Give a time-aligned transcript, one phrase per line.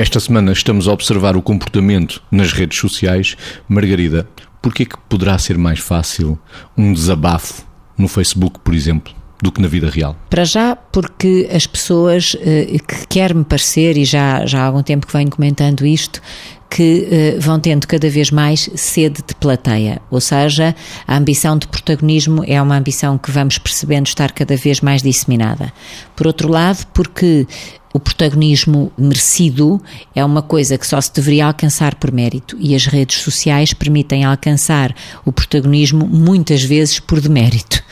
[0.00, 3.36] Esta semana estamos a observar o comportamento nas redes sociais.
[3.68, 4.26] Margarida,
[4.62, 6.38] porquê que poderá ser mais fácil
[6.74, 7.66] um desabafo
[7.98, 10.16] no Facebook, por exemplo, do que na vida real?
[10.30, 15.06] Para já, porque as pessoas, eh, que quer-me parecer, e já, já há algum tempo
[15.06, 16.22] que venho comentando isto,
[16.70, 21.66] que uh, vão tendo cada vez mais sede de plateia, ou seja, a ambição de
[21.66, 25.72] protagonismo é uma ambição que vamos percebendo estar cada vez mais disseminada.
[26.14, 27.44] Por outro lado, porque
[27.92, 29.82] o protagonismo merecido
[30.14, 34.24] é uma coisa que só se deveria alcançar por mérito e as redes sociais permitem
[34.24, 34.94] alcançar
[35.24, 37.82] o protagonismo muitas vezes por demérito.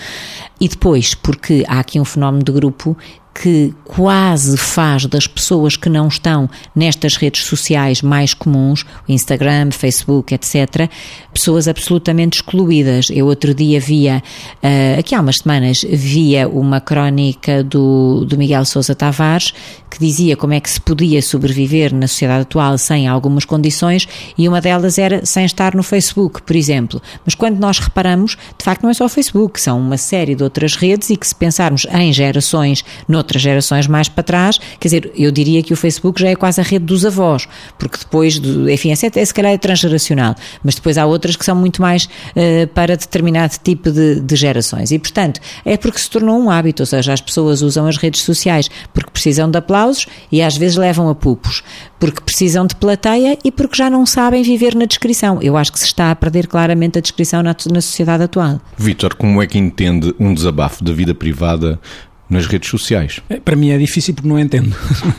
[0.61, 2.97] E depois, porque há aqui um fenómeno de grupo
[3.41, 10.35] que quase faz das pessoas que não estão nestas redes sociais mais comuns, Instagram, Facebook,
[10.35, 10.91] etc.,
[11.33, 13.09] pessoas absolutamente excluídas.
[13.11, 14.23] Eu outro dia via,
[14.63, 19.53] uh, aqui há umas semanas, via uma crónica do, do Miguel Sousa Tavares
[19.91, 24.49] que dizia como é que se podia sobreviver na sociedade atual sem algumas condições e
[24.49, 27.01] uma delas era sem estar no Facebook, por exemplo.
[27.25, 30.43] Mas quando nós reparamos, de facto não é só o Facebook, são uma série de
[30.43, 35.13] outras redes e que se pensarmos em gerações, noutras gerações mais para trás, quer dizer,
[35.17, 37.49] eu diria que o Facebook já é quase a rede dos avós,
[37.79, 41.45] porque depois, do, enfim, essa é, se calhar é transgeracional, mas depois há outras que
[41.45, 44.91] são muito mais uh, para determinado tipo de, de gerações.
[44.91, 48.23] E, portanto, é porque se tornou um hábito, ou seja, as pessoas usam as redes
[48.23, 51.63] sociais porque precisam de aplausos e às vezes levam a pupos,
[51.99, 55.41] porque precisam de plateia e porque já não sabem viver na descrição.
[55.43, 58.61] Eu acho que se está a perder claramente a descrição na, na sociedade atual.
[58.77, 61.81] Vítor, como é que entende um desabafo da vida privada
[62.29, 63.21] nas redes sociais?
[63.29, 64.75] É, para mim é difícil porque não entendo.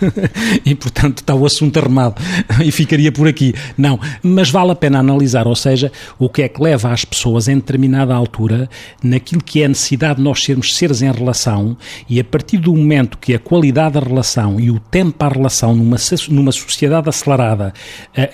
[0.65, 2.21] e, portanto, está o assunto arrumado
[2.63, 3.53] e ficaria por aqui.
[3.77, 7.47] Não, mas vale a pena analisar, ou seja, o que é que leva as pessoas
[7.47, 8.69] em determinada altura
[9.03, 11.77] naquilo que é a necessidade de nós sermos seres em relação
[12.09, 15.75] e a partir do momento que a qualidade da relação e o tempo a relação
[15.75, 15.97] numa,
[16.29, 17.73] numa sociedade acelerada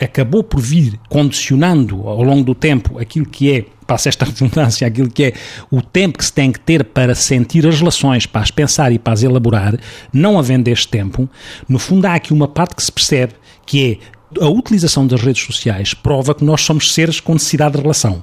[0.01, 5.09] acabou por vir condicionando ao longo do tempo aquilo que é passa esta redundância, aquilo
[5.09, 5.34] que é
[5.72, 9.00] o tempo que se tem que ter para sentir as relações, para as pensar e
[9.00, 9.78] para as elaborar,
[10.12, 11.29] não havendo este tempo,
[11.68, 13.34] no fundo há aqui uma parte que se percebe
[13.66, 17.81] que é a utilização das redes sociais prova que nós somos seres com necessidade de
[17.81, 18.22] relação.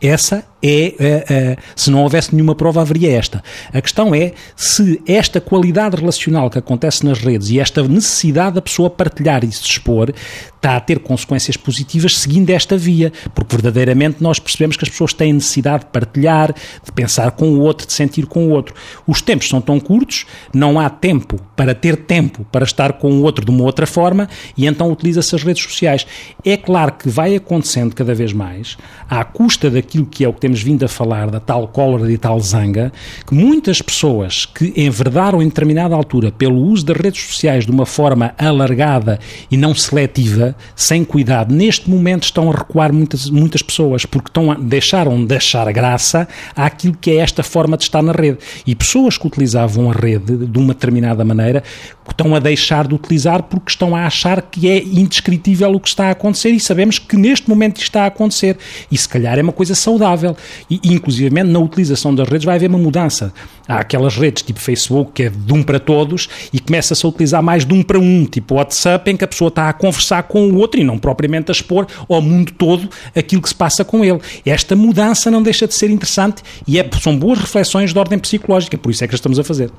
[0.00, 3.42] Essa é, é, é, se não houvesse nenhuma prova, haveria esta.
[3.72, 8.62] A questão é se esta qualidade relacional que acontece nas redes e esta necessidade da
[8.62, 10.12] pessoa partilhar e se expor
[10.58, 15.12] está a ter consequências positivas seguindo esta via, porque verdadeiramente nós percebemos que as pessoas
[15.12, 16.52] têm necessidade de partilhar,
[16.84, 18.74] de pensar com o outro, de sentir com o outro.
[19.06, 23.22] Os tempos são tão curtos, não há tempo para ter tempo para estar com o
[23.22, 26.06] outro de uma outra forma e então utiliza-se as redes sociais.
[26.44, 28.76] É claro que vai acontecendo cada vez mais,
[29.08, 32.18] à custa daquilo que é o que temos vindo a falar, da tal cólera e
[32.18, 32.92] tal zanga,
[33.26, 37.86] que muitas pessoas que enverdaram em determinada altura pelo uso das redes sociais de uma
[37.86, 39.18] forma alargada
[39.50, 44.50] e não seletiva, sem cuidado, neste momento estão a recuar muitas, muitas pessoas, porque estão
[44.50, 48.38] a, deixaram de achar graça àquilo que é esta forma de estar na rede.
[48.66, 51.62] E pessoas que utilizavam a rede de uma determinada maneira
[52.08, 56.06] estão a deixar de utilizar porque estão a achar que é indescritível o que está
[56.06, 58.56] a acontecer e sabemos que neste momento isto está a acontecer.
[58.90, 60.36] E se calhar é uma coisa saudável.
[60.70, 63.32] E, inclusive, na utilização das redes vai haver uma mudança.
[63.66, 67.42] Há aquelas redes tipo Facebook que é de um para todos e começa-se a utilizar
[67.42, 70.48] mais de um para um, tipo WhatsApp, em que a pessoa está a conversar com
[70.48, 74.04] o outro e não propriamente a expor ao mundo todo aquilo que se passa com
[74.04, 74.20] ele.
[74.44, 78.78] Esta mudança não deixa de ser interessante e é, são boas reflexões de ordem psicológica,
[78.78, 79.70] por isso é que estamos a fazer.